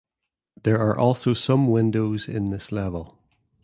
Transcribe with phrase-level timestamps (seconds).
[0.63, 3.19] There are also some windows in this level.